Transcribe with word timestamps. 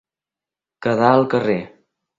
Quedar 0.87 1.13
al 1.19 1.29
carrer. 1.37 1.59